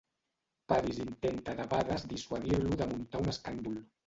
[0.71, 3.79] Paris intenta debades dissuadir-lo de muntar un escàndol.